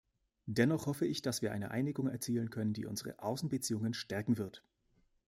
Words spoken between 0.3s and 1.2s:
Dennoch hoffe